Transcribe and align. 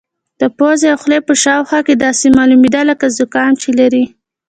د 0.41 0.43
پوزې 0.57 0.87
او 0.93 0.97
خولې 1.01 1.19
په 1.27 1.33
شاوخوا 1.43 1.79
کې 1.87 2.01
داسې 2.05 2.27
معلومېده 2.37 2.81
لکه 2.89 3.05
زکام 3.17 3.51
چې 3.61 3.69
لري. 3.79 4.03